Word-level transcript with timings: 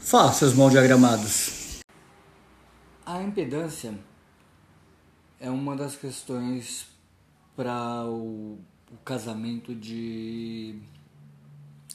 Faça 0.00 0.40
seus 0.40 0.54
mal 0.54 0.70
diagramados. 0.70 1.82
A 3.04 3.22
impedância 3.22 3.96
é 5.38 5.50
uma 5.50 5.76
das 5.76 5.94
questões 5.94 6.86
para 7.54 8.04
o, 8.06 8.58
o 8.90 8.96
casamento 9.04 9.74
de 9.74 10.80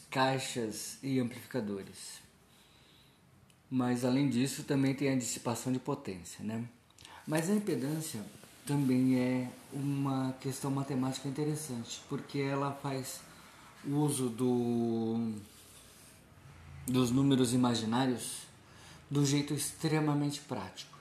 caixas 0.09 0.99
e 1.01 1.19
amplificadores. 1.19 2.21
Mas 3.69 4.05
além 4.05 4.29
disso, 4.29 4.63
também 4.63 4.93
tem 4.93 5.09
a 5.09 5.15
dissipação 5.15 5.73
de 5.73 5.79
potência, 5.79 6.45
né? 6.45 6.63
Mas 7.27 7.49
a 7.49 7.53
impedância 7.53 8.21
também 8.67 9.19
é 9.19 9.49
uma 9.73 10.33
questão 10.39 10.69
matemática 10.69 11.27
interessante, 11.27 12.01
porque 12.07 12.39
ela 12.39 12.71
faz 12.71 13.19
uso 13.85 14.29
do, 14.29 15.33
dos 16.87 17.11
números 17.11 17.53
imaginários 17.53 18.43
do 19.09 19.25
jeito 19.25 19.53
extremamente 19.53 20.41
prático. 20.41 20.95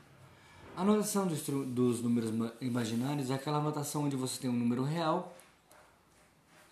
A 0.77 0.85
notação 0.85 1.27
dos, 1.27 2.03
números 2.03 2.31
imaginários 2.61 3.31
é 3.31 3.35
aquela 3.35 3.61
notação 3.61 4.05
onde 4.05 4.17
você 4.17 4.41
tem 4.41 4.51
um 4.51 4.55
número 4.55 4.83
real 4.83 5.37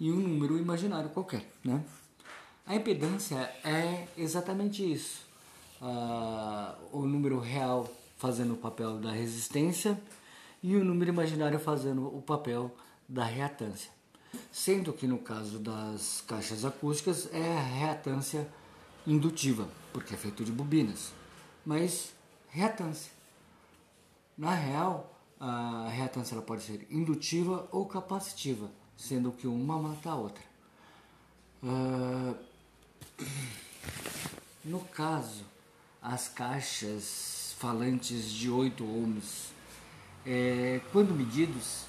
e 0.01 0.11
um 0.11 0.17
número 0.17 0.59
imaginário 0.59 1.09
qualquer, 1.11 1.49
né? 1.65 1.85
A 2.67 2.75
impedância 2.75 3.39
é 3.65 4.09
exatamente 4.17 4.91
isso. 4.91 5.25
Uh, 5.81 6.99
o 6.99 7.07
número 7.07 7.39
real 7.39 7.93
fazendo 8.19 8.55
o 8.55 8.57
papel 8.57 8.99
da 8.99 9.11
resistência 9.11 10.01
e 10.63 10.77
o 10.77 10.85
número 10.85 11.11
imaginário 11.11 11.59
fazendo 11.59 12.07
o 12.07 12.23
papel 12.23 12.75
da 13.09 13.25
reatância. 13.25 13.91
Sendo 14.51 14.93
que 14.93 15.07
no 15.07 15.19
caso 15.19 15.59
das 15.59 16.23
caixas 16.27 16.65
acústicas 16.65 17.29
é 17.33 17.57
a 17.57 17.63
reatância 17.63 18.49
indutiva, 19.07 19.69
porque 19.93 20.15
é 20.15 20.17
feito 20.17 20.45
de 20.45 20.53
bobinas, 20.53 21.13
mas 21.65 22.13
reatância. 22.49 23.13
Na 24.37 24.55
real, 24.55 25.19
a 25.39 25.89
reatância 25.89 26.35
ela 26.35 26.43
pode 26.43 26.63
ser 26.63 26.87
indutiva 26.91 27.69
ou 27.73 27.87
capacitiva, 27.87 28.71
sendo 28.97 29.33
que 29.33 29.47
uma 29.47 29.79
mata 29.79 30.11
a 30.11 30.15
outra. 30.15 30.45
Uh, 31.63 32.37
no 34.65 34.81
caso, 34.81 35.45
as 36.01 36.29
caixas 36.29 37.55
falantes 37.59 38.31
de 38.31 38.51
8 38.51 38.85
ohms, 38.85 39.53
é, 40.27 40.81
quando 40.93 41.15
medidos 41.15 41.87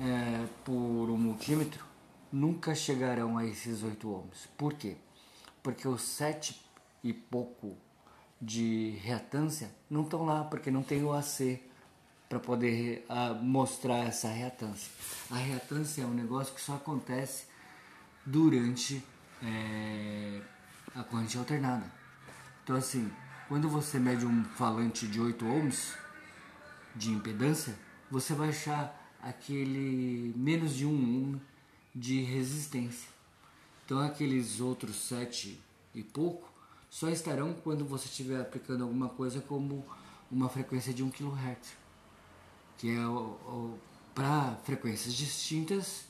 é, 0.00 0.46
por 0.64 1.10
um 1.10 1.16
multímetro, 1.16 1.84
nunca 2.32 2.74
chegarão 2.74 3.36
a 3.36 3.44
esses 3.44 3.82
8 3.82 4.08
ohms. 4.08 4.48
Por 4.56 4.74
quê? 4.74 4.96
Porque 5.68 5.86
os 5.86 6.00
7 6.00 6.58
e 7.04 7.12
pouco 7.12 7.76
de 8.40 8.98
reatância 9.02 9.70
não 9.90 10.00
estão 10.00 10.24
lá, 10.24 10.42
porque 10.42 10.70
não 10.70 10.82
tem 10.82 11.04
o 11.04 11.12
AC 11.12 11.60
para 12.26 12.40
poder 12.40 13.04
a, 13.06 13.34
mostrar 13.34 13.98
essa 13.98 14.28
reatância. 14.28 14.90
A 15.30 15.36
reatância 15.36 16.00
é 16.00 16.06
um 16.06 16.14
negócio 16.14 16.54
que 16.54 16.60
só 16.62 16.76
acontece 16.76 17.44
durante 18.24 19.04
é, 19.42 20.40
a 20.94 21.04
corrente 21.04 21.36
alternada. 21.36 21.84
Então, 22.64 22.74
assim, 22.74 23.12
quando 23.46 23.68
você 23.68 23.98
mede 23.98 24.24
um 24.24 24.44
falante 24.44 25.06
de 25.06 25.20
8 25.20 25.44
ohms 25.44 25.92
de 26.96 27.10
impedância, 27.10 27.78
você 28.10 28.32
vai 28.32 28.48
achar 28.48 28.98
aquele 29.22 30.32
menos 30.34 30.74
de 30.74 30.86
1 30.86 30.88
ohm 30.88 31.38
de 31.94 32.22
resistência. 32.22 33.17
Então 33.88 34.00
aqueles 34.00 34.60
outros 34.60 34.96
7 34.96 35.58
e 35.94 36.02
pouco 36.02 36.46
só 36.90 37.08
estarão 37.08 37.54
quando 37.54 37.86
você 37.86 38.04
estiver 38.04 38.38
aplicando 38.38 38.84
alguma 38.84 39.08
coisa 39.08 39.40
como 39.40 39.82
uma 40.30 40.50
frequência 40.50 40.92
de 40.92 41.02
1 41.02 41.08
kHz, 41.10 41.72
que 42.76 42.90
é 42.90 42.98
para 44.14 44.56
frequências 44.62 45.14
distintas, 45.14 46.04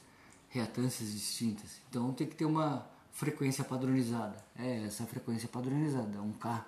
reatâncias 0.49 1.12
distintas. 1.12 1.81
Então 1.88 2.12
tem 2.12 2.27
que 2.27 2.34
ter 2.34 2.47
uma 2.47 2.84
frequência 3.12 3.62
padronizada. 3.62 4.44
É 4.59 4.87
essa 4.87 5.06
frequência 5.06 5.49
padronizada, 5.49 6.19
1K. 6.19 6.65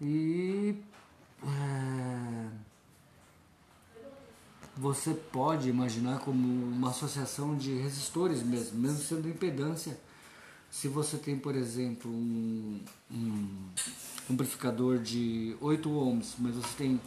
E 0.00 0.82
é, 1.44 2.45
você 4.76 5.14
pode 5.14 5.68
imaginar 5.68 6.20
como 6.20 6.46
uma 6.46 6.90
associação 6.90 7.56
de 7.56 7.74
resistores 7.78 8.42
mesmo, 8.42 8.78
mesmo 8.78 8.98
sendo 8.98 9.28
impedância. 9.28 9.98
Se 10.70 10.86
você 10.86 11.16
tem, 11.16 11.38
por 11.38 11.56
exemplo, 11.56 12.10
um, 12.10 12.80
um 13.10 13.48
amplificador 14.30 14.98
de 14.98 15.56
8 15.60 15.90
ohms, 15.90 16.34
mas 16.38 16.54
você 16.56 16.76
tem 16.76 17.00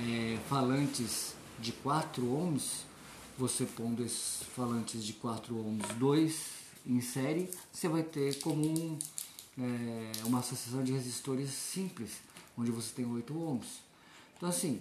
é, 0.00 0.38
falantes 0.48 1.34
de 1.60 1.70
4 1.70 2.26
ohms, 2.26 2.84
você 3.38 3.64
pondo 3.64 4.02
esses 4.02 4.42
falantes 4.56 5.04
de 5.04 5.12
4 5.12 5.56
ohms 5.56 5.86
2 5.96 6.46
em 6.86 7.00
série, 7.00 7.48
você 7.72 7.88
vai 7.88 8.02
ter 8.02 8.40
como 8.40 8.66
um 8.66 8.98
é, 9.56 10.24
uma 10.24 10.38
associação 10.38 10.82
de 10.82 10.92
resistores 10.92 11.50
simples, 11.50 12.18
onde 12.56 12.70
você 12.70 12.92
tem 12.94 13.06
8 13.06 13.36
ohms. 13.36 13.80
Então, 14.36 14.48
assim, 14.48 14.80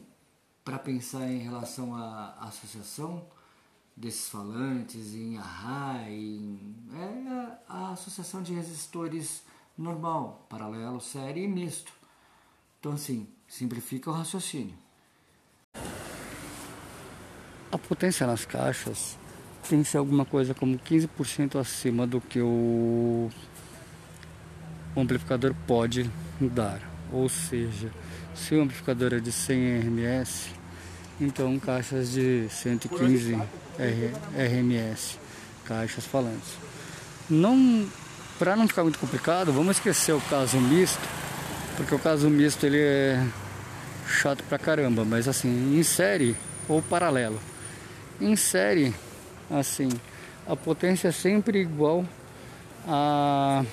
para 0.67 0.77
pensar 0.77 1.25
em 1.31 1.37
relação 1.37 1.95
à 1.95 2.35
associação 2.41 3.25
desses 3.95 4.27
falantes, 4.27 5.13
em 5.13 5.37
array, 5.37 6.11
em, 6.11 6.75
é 6.93 7.57
a, 7.69 7.91
associação 7.91 8.43
de 8.43 8.53
resistores 8.53 9.43
normal, 9.77 10.45
paralelo, 10.49 10.99
série 10.99 11.45
e 11.45 11.47
misto. 11.47 11.93
Então, 12.81 12.91
assim, 12.91 13.29
simplifica 13.47 14.09
o 14.09 14.13
raciocínio. 14.13 14.75
A 17.71 17.77
potência 17.77 18.27
nas 18.27 18.43
caixas 18.43 19.17
tem 19.69 19.81
que 19.81 19.87
ser 19.87 19.99
alguma 19.99 20.25
coisa 20.25 20.53
como 20.53 20.77
15% 20.77 21.57
acima 21.57 22.05
do 22.05 22.19
que 22.19 22.41
o 22.41 23.29
amplificador 24.97 25.55
pode 25.65 26.11
dar. 26.41 26.81
Ou 27.09 27.29
seja, 27.29 27.89
se 28.35 28.53
o 28.53 28.61
amplificador 28.61 29.13
é 29.13 29.19
de 29.21 29.31
100 29.31 29.79
RMS, 29.79 30.56
então 31.19 31.57
caixas 31.59 32.11
de 32.11 32.47
115 32.49 33.37
RMS, 34.35 35.19
caixas 35.65 36.05
falantes. 36.05 36.49
Não, 37.29 37.87
para 38.39 38.55
não 38.55 38.67
ficar 38.67 38.83
muito 38.83 38.99
complicado, 38.99 39.51
vamos 39.51 39.77
esquecer 39.77 40.13
o 40.13 40.21
caso 40.21 40.57
misto, 40.57 41.01
porque 41.75 41.93
o 41.93 41.99
caso 41.99 42.29
misto 42.29 42.65
ele 42.65 42.79
é 42.79 43.25
chato 44.07 44.43
pra 44.43 44.57
caramba, 44.57 45.03
mas 45.03 45.27
assim, 45.27 45.77
em 45.77 45.83
série 45.83 46.35
ou 46.67 46.81
paralelo. 46.81 47.39
Em 48.19 48.35
série, 48.35 48.93
assim, 49.51 49.89
a 50.47 50.55
potência 50.55 51.09
é 51.09 51.11
sempre 51.11 51.59
igual 51.59 52.05
a 52.87 53.63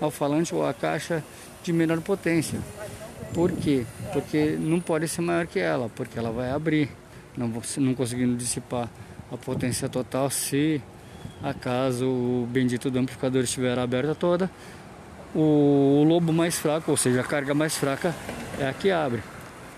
ao 0.00 0.10
falante 0.10 0.54
ou 0.54 0.66
à 0.66 0.74
caixa 0.74 1.22
de 1.62 1.72
menor 1.72 2.00
potência. 2.00 2.60
Por 3.36 3.52
quê? 3.52 3.84
Porque 4.14 4.56
não 4.58 4.80
pode 4.80 5.06
ser 5.06 5.20
maior 5.20 5.46
que 5.46 5.58
ela, 5.58 5.90
porque 5.94 6.18
ela 6.18 6.30
vai 6.30 6.50
abrir, 6.50 6.88
não, 7.36 7.52
não 7.76 7.94
conseguindo 7.94 8.34
dissipar 8.34 8.88
a 9.30 9.36
potência 9.36 9.90
total 9.90 10.30
se 10.30 10.80
acaso 11.42 12.06
o 12.06 12.48
bendito 12.50 12.90
do 12.90 12.98
amplificador 12.98 13.42
estiver 13.42 13.78
aberta 13.78 14.14
toda. 14.14 14.50
O, 15.34 16.00
o 16.00 16.04
lobo 16.04 16.32
mais 16.32 16.58
fraco, 16.58 16.90
ou 16.90 16.96
seja, 16.96 17.20
a 17.20 17.24
carga 17.24 17.52
mais 17.52 17.76
fraca 17.76 18.14
é 18.58 18.66
a 18.66 18.72
que 18.72 18.90
abre. 18.90 19.22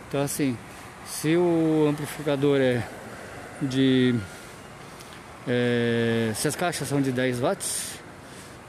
Então 0.07 0.23
assim, 0.23 0.57
se 1.05 1.37
o 1.37 1.89
amplificador 1.91 2.61
é 2.61 2.87
de 3.61 4.15
é, 5.49 6.31
se 6.33 6.47
as 6.47 6.55
caixas 6.55 6.87
são 6.87 7.03
de 7.03 7.11
10 7.11 7.41
watts 7.41 7.99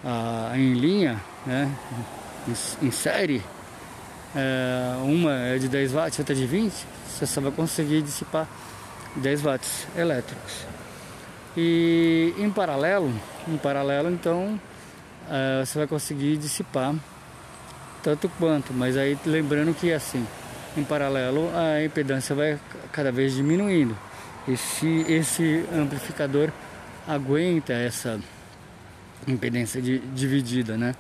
a, 0.04 0.54
em 0.56 0.74
linha, 0.74 1.22
né, 1.46 1.72
em, 2.48 2.88
em 2.88 2.90
série, 2.90 3.44
é, 4.36 4.96
uma 5.04 5.34
é 5.34 5.58
de 5.58 5.68
10 5.68 5.92
watts, 5.94 6.20
outra 6.20 6.34
é 6.34 6.38
de 6.38 6.46
20, 6.46 6.74
você 7.08 7.26
só 7.26 7.42
vai 7.42 7.52
conseguir 7.52 8.02
dissipar 8.02 8.48
10 9.16 9.42
watts 9.42 9.88
elétricos. 9.96 10.66
E 11.58 12.34
em 12.38 12.50
paralelo, 12.50 13.14
em 13.48 13.58
paralelo 13.58 14.10
então 14.10 14.60
é, 15.30 15.66
você 15.66 15.80
vai 15.80 15.88
conseguir 15.88 16.38
dissipar 16.38 16.96
tanto 18.04 18.30
quanto, 18.38 18.74
mas 18.74 18.96
aí 18.96 19.18
lembrando 19.26 19.74
que 19.74 19.92
assim, 19.92 20.26
em 20.78 20.84
paralelo 20.84 21.50
a 21.56 21.84
impedância 21.84 22.36
vai 22.36 22.60
cada 22.92 23.12
vez 23.12 23.34
diminuindo. 23.34 23.98
E 24.48 24.56
se 24.56 25.06
esse 25.08 25.66
amplificador 25.74 26.50
aguenta 27.08 27.74
essa 27.74 28.20
impedância 29.28 29.82
de, 29.82 30.00
dividida, 30.00 30.78
né? 30.78 30.96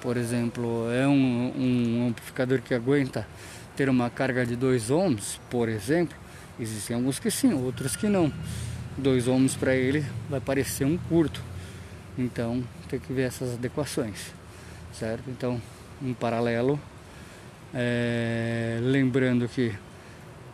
Por 0.00 0.16
exemplo, 0.16 0.90
é 0.92 1.06
um, 1.08 1.52
um 1.56 2.08
amplificador 2.08 2.60
que 2.60 2.72
aguenta 2.72 3.26
ter 3.76 3.88
uma 3.88 4.08
carga 4.10 4.46
de 4.46 4.54
2 4.56 4.90
ohms, 4.90 5.40
por 5.50 5.68
exemplo. 5.68 6.16
Existem 6.58 6.96
alguns 6.96 7.18
que 7.18 7.30
sim, 7.30 7.52
outros 7.52 7.96
que 7.96 8.08
não. 8.08 8.32
2 8.96 9.28
ohms 9.28 9.54
para 9.54 9.74
ele 9.74 10.04
vai 10.28 10.40
parecer 10.40 10.84
um 10.84 10.96
curto. 10.96 11.42
Então 12.16 12.62
tem 12.88 12.98
que 12.98 13.12
ver 13.12 13.22
essas 13.22 13.54
adequações, 13.54 14.32
certo? 14.92 15.22
Então 15.28 15.60
um 16.02 16.14
paralelo, 16.14 16.80
é, 17.74 18.78
lembrando 18.82 19.48
que 19.48 19.72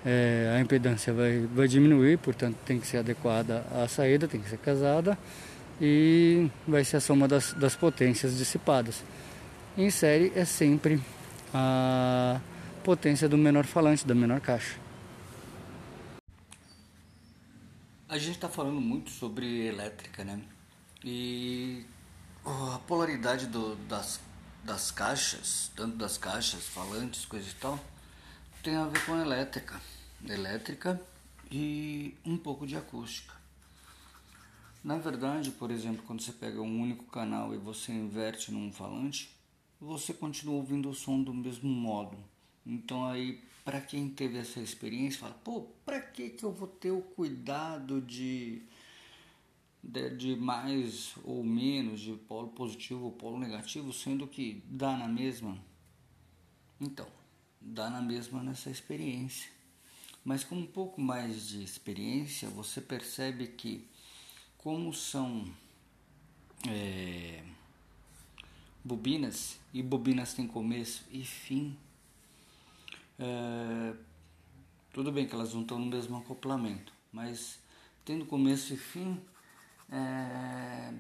é, 0.05 0.55
a 0.57 0.61
impedância 0.61 1.13
vai, 1.13 1.47
vai 1.55 1.69
diminuir, 1.69 2.19
portanto 2.19 2.57
tem 2.67 2.79
que 2.79 2.87
ser 2.87 2.99
adequada 2.99 3.65
à 3.73 3.89
saída, 3.89 4.29
tem 4.29 4.41
que 4.41 4.51
ser 4.51 4.59
casada 4.59 5.17
e 5.81 6.49
vai 6.69 6.85
ser 6.85 6.99
a 6.99 7.01
soma 7.01 7.27
das, 7.27 7.55
das 7.55 7.75
potências 7.75 8.37
dissipadas. 8.37 9.03
Em 9.77 9.91
série 9.91 10.31
é 10.37 10.45
sempre 10.45 11.03
a 11.53 12.41
potência 12.85 13.29
do 13.29 13.37
menor 13.37 13.65
falante, 13.67 14.07
da 14.07 14.15
menor 14.15 14.41
caixa. 14.41 14.79
A 18.09 18.17
gente 18.17 18.37
está 18.37 18.49
falando 18.49 18.81
muito 18.81 19.11
sobre 19.11 19.67
elétrica, 19.67 20.23
né? 20.23 20.41
E 21.03 21.85
a 22.45 22.79
polaridade 22.87 23.49
do, 23.49 23.75
das, 23.89 24.21
das 24.63 24.93
caixas, 24.93 25.73
tanto 25.75 25.97
das 25.97 26.17
caixas, 26.17 26.69
falantes, 26.69 27.25
coisa 27.25 27.49
e 27.51 27.55
tal, 27.55 27.77
tem 28.63 28.77
a 28.77 28.87
ver 28.87 29.05
com 29.05 29.15
a 29.15 29.23
elétrica. 29.23 29.81
Elétrica 30.25 31.01
e 31.51 32.17
um 32.25 32.37
pouco 32.37 32.65
de 32.65 32.77
acústica. 32.77 33.35
Na 34.85 34.99
verdade, 34.99 35.51
por 35.51 35.73
exemplo, 35.73 36.05
quando 36.07 36.23
você 36.23 36.31
pega 36.31 36.61
um 36.61 36.81
único 36.81 37.07
canal 37.07 37.53
e 37.53 37.59
você 37.59 37.91
inverte 37.91 38.53
num 38.53 38.73
falante, 38.73 39.34
você 39.85 40.15
continua 40.15 40.57
ouvindo 40.57 40.89
o 40.89 40.95
som 40.95 41.23
do 41.23 41.33
mesmo 41.33 41.69
modo. 41.69 42.17
Então 42.67 43.05
aí, 43.05 43.43
para 43.65 43.81
quem 43.81 44.09
teve 44.09 44.39
essa 44.39 44.61
experiência, 44.61 45.21
fala, 45.21 45.35
pô, 45.35 45.63
para 45.85 46.01
que 46.01 46.31
que 46.31 46.45
eu 46.45 46.53
vou 46.53 46.67
ter 46.67 46.91
o 46.91 47.03
cuidado 47.03 48.01
de, 48.01 48.63
de, 49.83 50.17
de 50.17 50.37
mais 50.37 51.15
ou 51.25 51.45
menos, 51.45 52.01
de 52.01 52.13
polo 52.13 52.49
positivo 52.49 53.05
ou 53.05 53.13
polo 53.13 53.39
negativo, 53.39 53.93
sendo 53.93 54.27
que 54.27 54.63
dá 54.67 54.97
na 54.97 55.07
mesma? 55.07 55.59
Então, 56.81 57.07
dá 57.61 57.91
na 57.91 58.01
mesma 58.01 58.43
nessa 58.43 58.71
experiência. 58.71 59.51
Mas 60.25 60.43
com 60.43 60.57
um 60.57 60.67
pouco 60.67 61.01
mais 61.01 61.49
de 61.49 61.63
experiência, 61.63 62.49
você 62.49 62.81
percebe 62.81 63.49
que 63.49 63.87
como 64.57 64.95
são 64.95 65.45
é, 66.67 67.44
bobinas, 68.85 69.59
e 69.73 69.83
bobinas 69.83 70.35
têm 70.35 70.47
começo 70.47 71.05
e 71.11 71.25
fim, 71.25 71.77
é, 73.19 73.95
tudo 74.93 75.11
bem 75.11 75.27
que 75.27 75.35
elas 75.35 75.55
não 75.55 75.63
estão 75.63 75.79
no 75.79 75.87
mesmo 75.87 76.17
acoplamento, 76.17 76.93
mas 77.11 77.59
tendo 78.05 78.27
começo 78.27 78.75
e 78.75 78.77
fim, 78.77 79.21
é, 79.91 80.93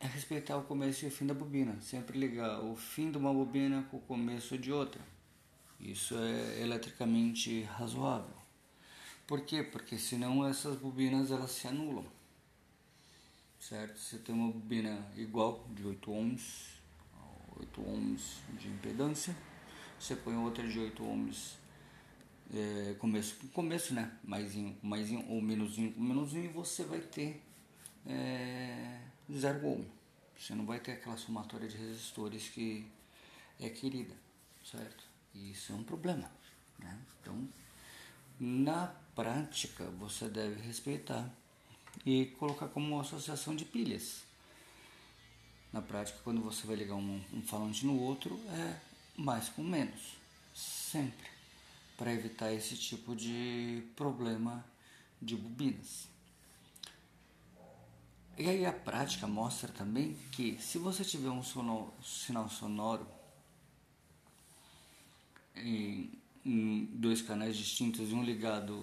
é 0.00 0.06
respeitar 0.06 0.56
o 0.56 0.64
começo 0.64 1.04
e 1.04 1.08
o 1.08 1.10
fim 1.10 1.26
da 1.26 1.34
bobina, 1.34 1.80
sempre 1.80 2.18
ligar 2.18 2.60
o 2.60 2.74
fim 2.74 3.10
de 3.10 3.18
uma 3.18 3.32
bobina 3.32 3.86
com 3.90 3.98
o 3.98 4.00
começo 4.00 4.58
de 4.58 4.72
outra. 4.72 5.00
Isso 5.78 6.16
é 6.18 6.60
eletricamente 6.60 7.62
razoável. 7.62 8.34
Por 9.26 9.42
quê? 9.42 9.62
Porque 9.62 9.98
senão 9.98 10.46
essas 10.46 10.76
bobinas 10.78 11.30
elas 11.30 11.50
se 11.50 11.68
anulam 11.68 12.06
certo? 13.68 13.98
Você 13.98 14.18
tem 14.18 14.34
uma 14.34 14.52
bobina 14.52 15.04
igual 15.16 15.66
de 15.74 15.84
8 15.84 16.10
ohms, 16.12 16.75
8 17.58 17.80
ohms 17.80 18.40
de 18.58 18.68
impedância, 18.68 19.36
você 19.98 20.14
põe 20.16 20.36
outra 20.36 20.66
de 20.66 20.78
8 20.78 21.02
ohms 21.04 21.56
é, 22.54 22.94
começo 22.98 23.36
começo 23.52 23.94
né? 23.94 24.12
Mais 24.22 24.54
mais 24.82 25.10
ou 25.28 25.42
menos 25.42 25.76
com 25.76 26.00
menos 26.00 26.34
e 26.34 26.46
você 26.48 26.84
vai 26.84 27.00
ter 27.00 27.42
é, 28.06 29.00
zero 29.32 29.66
ohm. 29.66 29.84
Você 30.38 30.54
não 30.54 30.66
vai 30.66 30.78
ter 30.78 30.92
aquela 30.92 31.16
somatória 31.16 31.68
de 31.68 31.76
resistores 31.76 32.48
que 32.48 32.86
é 33.58 33.68
querida 33.68 34.14
certo? 34.64 35.04
E 35.34 35.50
isso 35.50 35.72
é 35.72 35.76
um 35.76 35.82
problema 35.82 36.30
né? 36.78 36.98
Então 37.20 37.48
na 38.38 38.94
prática 39.14 39.84
você 39.98 40.28
deve 40.28 40.60
respeitar 40.60 41.32
e 42.04 42.26
colocar 42.38 42.68
como 42.68 43.00
associação 43.00 43.56
de 43.56 43.64
pilhas. 43.64 44.24
Na 45.76 45.82
prática, 45.82 46.18
quando 46.24 46.40
você 46.40 46.66
vai 46.66 46.74
ligar 46.74 46.94
um, 46.94 47.20
um 47.34 47.42
falante 47.42 47.84
no 47.84 48.00
outro, 48.00 48.40
é 48.48 48.80
mais 49.14 49.50
com 49.50 49.62
menos, 49.62 50.16
sempre, 50.54 51.28
para 51.98 52.10
evitar 52.14 52.50
esse 52.50 52.78
tipo 52.78 53.14
de 53.14 53.82
problema 53.94 54.64
de 55.20 55.36
bobinas. 55.36 56.08
E 58.38 58.48
aí 58.48 58.64
a 58.64 58.72
prática 58.72 59.26
mostra 59.26 59.70
também 59.70 60.16
que 60.32 60.56
se 60.62 60.78
você 60.78 61.04
tiver 61.04 61.28
um 61.28 61.42
sinal 61.42 62.48
sonoro 62.48 63.06
em, 65.54 66.10
em 66.42 66.86
dois 66.86 67.20
canais 67.20 67.54
distintos 67.54 68.14
um 68.14 68.22
ligado 68.22 68.82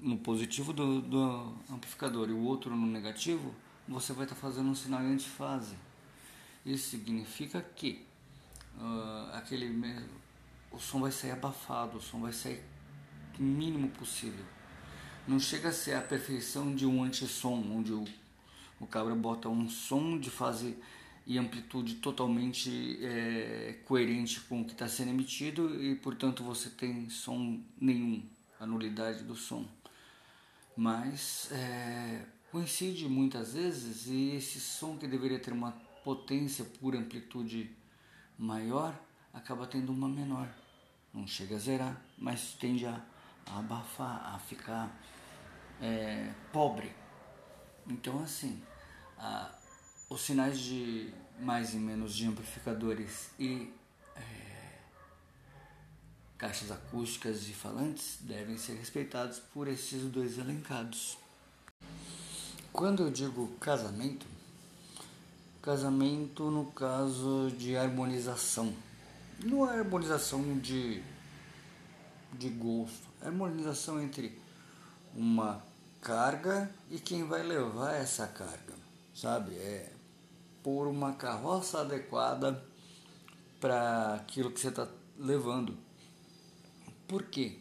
no 0.00 0.16
positivo 0.16 0.72
do, 0.72 1.02
do 1.02 1.54
amplificador 1.68 2.30
e 2.30 2.32
o 2.32 2.44
outro 2.44 2.74
no 2.74 2.86
negativo, 2.86 3.54
você 3.88 4.12
vai 4.12 4.24
estar 4.24 4.34
tá 4.34 4.40
fazendo 4.40 4.68
um 4.68 4.74
sinal 4.74 5.02
em 5.02 5.12
antifase. 5.12 5.74
Isso 6.64 6.90
significa 6.90 7.60
que 7.60 8.04
uh, 8.76 9.34
aquele 9.34 9.68
o 10.70 10.78
som 10.78 11.00
vai 11.00 11.12
sair 11.12 11.32
abafado, 11.32 11.98
o 11.98 12.00
som 12.00 12.20
vai 12.20 12.32
sair 12.32 12.62
mínimo 13.38 13.88
possível. 13.90 14.44
Não 15.26 15.38
chega 15.38 15.68
a 15.68 15.72
ser 15.72 15.94
a 15.94 16.00
perfeição 16.00 16.74
de 16.74 16.86
um 16.86 17.02
antissom, 17.02 17.62
onde 17.76 17.92
o, 17.92 18.04
o 18.80 18.86
cabra 18.86 19.14
bota 19.14 19.48
um 19.48 19.68
som 19.68 20.18
de 20.18 20.30
fase 20.30 20.76
e 21.26 21.38
amplitude 21.38 21.96
totalmente 21.96 22.98
é, 23.04 23.78
coerente 23.84 24.40
com 24.40 24.62
o 24.62 24.64
que 24.64 24.72
está 24.72 24.88
sendo 24.88 25.10
emitido 25.10 25.82
e, 25.82 25.94
portanto, 25.94 26.42
você 26.42 26.68
tem 26.70 27.08
som 27.08 27.60
nenhum, 27.80 28.24
a 28.58 28.66
nulidade 28.66 29.22
do 29.22 29.36
som 29.36 29.66
mas 30.76 31.50
é, 31.52 32.22
coincide 32.52 33.08
muitas 33.08 33.54
vezes 33.54 34.06
e 34.06 34.36
esse 34.36 34.60
som 34.60 34.96
que 34.96 35.08
deveria 35.08 35.40
ter 35.40 35.52
uma 35.52 35.72
potência 36.04 36.64
por 36.78 36.94
amplitude 36.94 37.74
maior 38.38 38.96
acaba 39.32 39.66
tendo 39.66 39.90
uma 39.90 40.08
menor. 40.08 40.48
Não 41.12 41.26
chega 41.26 41.56
a 41.56 41.58
zerar, 41.58 42.00
mas 42.16 42.52
tende 42.52 42.86
a, 42.86 43.02
abafar, 43.46 44.34
a 44.34 44.38
ficar 44.38 44.94
é, 45.80 46.32
pobre. 46.52 46.92
Então, 47.88 48.22
assim, 48.22 48.62
a, 49.18 49.50
os 50.08 50.20
sinais 50.20 50.60
de 50.60 51.12
mais 51.40 51.74
e 51.74 51.78
menos 51.78 52.14
de 52.14 52.26
amplificadores 52.26 53.30
e 53.40 53.72
Caixas 56.42 56.72
acústicas 56.72 57.48
e 57.48 57.52
falantes 57.52 58.18
devem 58.20 58.58
ser 58.58 58.74
respeitados 58.74 59.38
por 59.38 59.68
esses 59.68 60.02
dois 60.10 60.38
elencados. 60.38 61.16
Quando 62.72 63.02
eu 63.02 63.10
digo 63.10 63.48
casamento, 63.60 64.26
casamento 65.60 66.50
no 66.50 66.64
caso 66.72 67.52
de 67.58 67.76
harmonização, 67.76 68.72
não 69.44 69.70
é 69.70 69.78
harmonização 69.78 70.58
de, 70.58 71.02
de 72.32 72.48
gosto, 72.48 73.06
é 73.20 73.26
harmonização 73.26 74.00
entre 74.00 74.40
uma 75.14 75.62
carga 76.00 76.74
e 76.90 76.98
quem 76.98 77.24
vai 77.24 77.42
levar 77.42 77.92
essa 77.92 78.26
carga, 78.26 78.72
sabe? 79.14 79.54
É 79.54 79.92
por 80.62 80.86
uma 80.86 81.12
carroça 81.12 81.82
adequada 81.82 82.64
para 83.60 84.14
aquilo 84.14 84.50
que 84.50 84.58
você 84.58 84.68
está 84.68 84.88
levando. 85.18 85.76
Por 87.06 87.24
quê? 87.24 87.58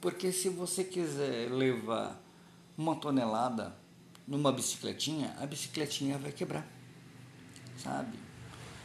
Porque 0.00 0.32
se 0.32 0.48
você 0.48 0.82
quiser 0.82 1.48
levar 1.48 2.20
uma 2.76 2.96
tonelada 2.96 3.72
numa 4.28 4.52
bicicletinha, 4.52 5.34
a 5.40 5.46
bicicletinha 5.46 6.18
vai 6.18 6.30
quebrar, 6.30 6.66
sabe? 7.82 8.18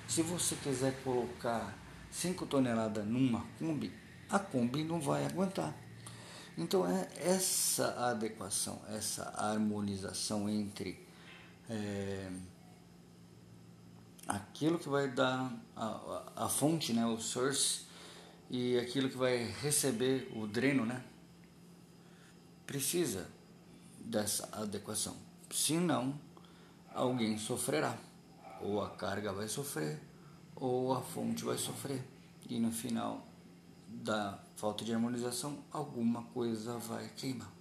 Se 0.08 0.22
você 0.22 0.56
quiser 0.56 1.04
colocar 1.04 1.78
5 2.10 2.46
toneladas 2.46 3.06
numa 3.06 3.46
Kombi, 3.60 3.92
a 4.30 4.40
Kombi 4.40 4.86
não 4.86 5.02
vai 5.02 5.26
aguentar. 5.26 5.76
Então 6.58 6.88
é 6.88 7.10
essa 7.18 8.10
adequação, 8.10 8.82
essa 8.90 9.24
harmonização 9.36 10.48
entre 10.48 11.06
é, 11.70 12.32
aquilo 14.28 14.80
que 14.80 14.88
vai 14.88 15.10
dar 15.10 15.52
a, 15.76 15.86
a, 15.86 16.46
a 16.46 16.50
fonte, 16.50 16.94
né, 16.94 17.06
o 17.06 17.20
source, 17.20 17.82
e 18.50 18.78
aquilo 18.78 19.10
que 19.10 19.18
vai 19.18 19.44
receber 19.62 20.32
o 20.36 20.48
dreno, 20.48 20.86
né? 20.86 21.04
Precisa 22.66 23.28
dessa 24.00 24.48
adequação. 24.54 25.33
Senão, 25.54 26.16
alguém 26.96 27.38
sofrerá. 27.38 27.96
Ou 28.60 28.84
a 28.84 28.90
carga 28.90 29.32
vai 29.32 29.48
sofrer, 29.48 30.00
ou 30.56 30.92
a 30.94 31.00
fonte 31.00 31.44
vai 31.46 31.60
sofrer. 31.60 32.02
E 32.50 32.58
no 32.60 32.72
final 32.72 33.24
da 33.88 34.40
falta 34.56 34.84
de 34.84 34.92
harmonização, 34.92 35.60
alguma 35.72 36.24
coisa 36.34 36.80
vai 36.80 37.08
queimar. 37.16 37.52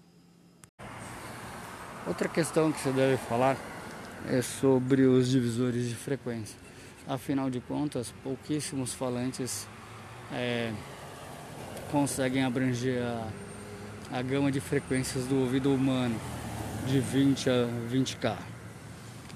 Outra 2.06 2.30
questão 2.30 2.72
que 2.72 2.80
você 2.80 2.92
deve 2.92 3.18
falar 3.18 3.58
é 4.26 4.40
sobre 4.40 5.02
os 5.02 5.28
divisores 5.28 5.86
de 5.86 5.94
frequência. 5.94 6.56
Afinal 7.06 7.50
de 7.50 7.60
contas, 7.60 8.14
pouquíssimos 8.22 8.94
falantes 8.94 9.66
é, 10.32 10.72
conseguem 11.90 12.42
abranger 12.42 13.02
a, 13.02 13.28
a 14.18 14.22
gama 14.22 14.50
de 14.50 14.60
frequências 14.60 15.26
do 15.26 15.40
ouvido 15.40 15.74
humano 15.74 16.18
de 16.86 17.00
20 17.00 17.50
a 17.50 17.68
20k. 17.90 18.36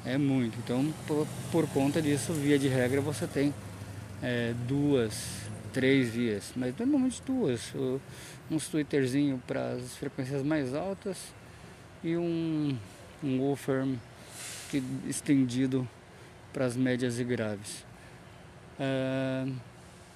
É 0.05 0.19
muito. 0.19 0.59
Então, 0.59 0.93
por, 1.07 1.27
por 1.51 1.69
conta 1.69 2.01
disso, 2.01 2.33
via 2.33 2.59
de 2.59 2.69
regra, 2.69 3.01
você 3.01 3.27
tem 3.27 3.53
é, 4.23 4.55
duas, 4.67 5.43
três 5.73 6.11
vias, 6.11 6.53
mas 6.57 6.77
normalmente 6.79 7.23
duas. 7.27 7.73
Um 8.51 8.59
tweeterzinho 8.59 9.43
para 9.47 9.73
as 9.73 9.97
frequências 9.97 10.43
mais 10.43 10.75
altas 10.75 11.19
e 12.05 12.17
um, 12.17 12.77
um 13.23 13.41
woofer 13.41 13.87
estendido 15.09 15.89
para 16.53 16.65
as 16.65 16.77
médias 16.77 17.19
e 17.19 17.25
graves. 17.25 17.85
É, 18.79 19.47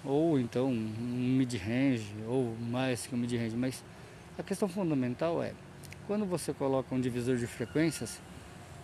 ou 0.04 0.38
então 0.38 0.68
um 0.68 1.36
mid-range, 1.36 2.14
ou 2.26 2.56
mais 2.58 3.06
que 3.06 3.14
um 3.14 3.18
mid-range, 3.18 3.56
mas 3.56 3.82
a 4.38 4.42
questão 4.42 4.68
fundamental 4.68 5.42
é, 5.42 5.52
quando 6.10 6.26
você 6.26 6.52
coloca 6.52 6.92
um 6.92 7.00
divisor 7.00 7.36
de 7.36 7.46
frequências, 7.46 8.20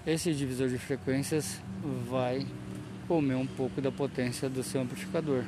esse 0.06 0.32
divisor 0.32 0.68
de 0.68 0.78
frequências 0.78 1.60
vai 2.08 2.46
comer 3.08 3.34
um 3.34 3.48
pouco 3.48 3.80
da 3.80 3.90
potência 3.90 4.48
do 4.48 4.62
seu 4.62 4.80
amplificador, 4.80 5.42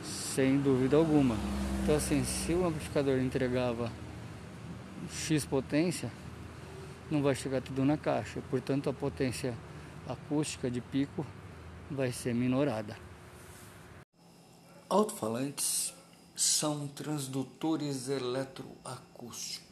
sem 0.00 0.60
dúvida 0.60 0.96
alguma. 0.96 1.34
Então 1.82 1.96
assim, 1.96 2.22
se 2.22 2.52
o 2.52 2.64
amplificador 2.64 3.18
entregava 3.18 3.90
X 5.10 5.44
potência, 5.44 6.08
não 7.10 7.20
vai 7.20 7.34
chegar 7.34 7.62
tudo 7.62 7.84
na 7.84 7.96
caixa, 7.96 8.40
portanto 8.48 8.88
a 8.88 8.92
potência 8.92 9.58
acústica 10.06 10.70
de 10.70 10.80
pico 10.80 11.26
vai 11.90 12.12
ser 12.12 12.32
minorada. 12.32 12.96
Alto-falantes 14.88 15.92
são 16.36 16.86
transdutores 16.86 18.08
eletroacústicos. 18.08 19.67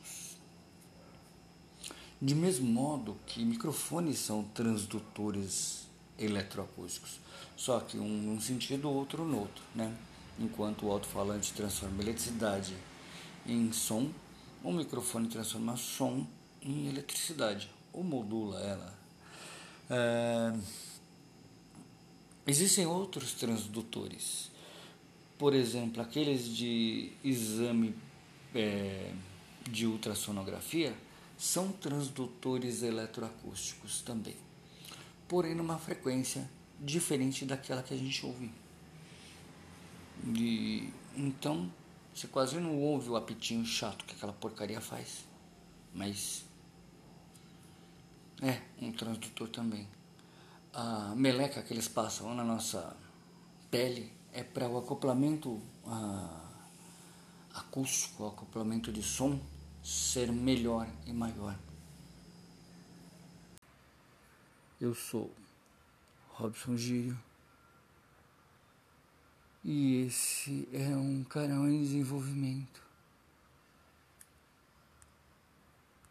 De 2.20 2.34
mesmo 2.34 2.66
modo 2.66 3.16
que 3.26 3.44
microfones 3.44 4.18
são 4.18 4.42
transdutores 4.42 5.86
eletroacústicos, 6.18 7.20
só 7.56 7.78
que 7.80 7.98
um 7.98 8.08
num 8.08 8.40
sentido, 8.40 8.88
outro 8.88 9.24
no 9.24 9.40
outro, 9.40 9.62
né? 9.74 9.94
Enquanto 10.38 10.86
o 10.86 10.90
alto-falante 10.90 11.52
transforma 11.52 12.02
eletricidade 12.02 12.74
em 13.46 13.70
som, 13.70 14.10
o 14.64 14.72
microfone 14.72 15.28
transforma 15.28 15.76
som 15.76 16.26
em 16.62 16.88
eletricidade, 16.88 17.70
ou 17.92 18.02
modula 18.02 18.60
ela. 18.60 18.94
É... 19.90 20.58
Existem 22.46 22.86
outros 22.86 23.34
transdutores, 23.34 24.50
por 25.36 25.54
exemplo, 25.54 26.00
aqueles 26.00 26.48
de 26.48 27.12
exame 27.22 27.94
é, 28.54 29.12
de 29.68 29.86
ultrassonografia 29.86 30.94
são 31.36 31.70
transdutores 31.72 32.82
eletroacústicos 32.82 34.00
também, 34.00 34.36
porém 35.28 35.54
numa 35.54 35.78
frequência 35.78 36.48
diferente 36.80 37.44
daquela 37.44 37.82
que 37.82 37.92
a 37.92 37.96
gente 37.96 38.24
ouve. 38.24 38.50
E, 40.34 40.92
então, 41.14 41.70
você 42.14 42.26
quase 42.26 42.58
não 42.58 42.78
ouve 42.80 43.10
o 43.10 43.16
apitinho 43.16 43.64
chato 43.64 44.04
que 44.04 44.14
aquela 44.14 44.32
porcaria 44.32 44.80
faz, 44.80 45.24
mas 45.92 46.44
é 48.42 48.62
um 48.80 48.92
transdutor 48.92 49.48
também. 49.48 49.86
A 50.72 51.14
meleca 51.14 51.62
que 51.62 51.72
eles 51.72 51.88
passam 51.88 52.34
na 52.34 52.44
nossa 52.44 52.96
pele 53.70 54.12
é 54.32 54.42
para 54.42 54.68
o 54.68 54.78
acoplamento 54.78 55.60
acústico, 57.54 58.24
o 58.24 58.28
acoplamento 58.28 58.92
de 58.92 59.02
som 59.02 59.40
ser 59.86 60.32
melhor 60.32 60.88
e 61.06 61.12
maior. 61.12 61.56
Eu 64.80 64.92
sou 64.94 65.32
Robson 66.30 66.76
Gírio 66.76 67.16
e 69.64 70.06
esse 70.06 70.68
é 70.72 70.88
um 70.88 71.22
canal 71.22 71.68
em 71.68 71.80
desenvolvimento. 71.82 72.85